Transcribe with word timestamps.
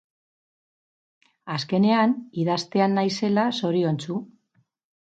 Azkenean, 1.57 2.17
idaztean 2.47 2.99
naizela 3.01 3.47
zoriontsu. 3.63 4.23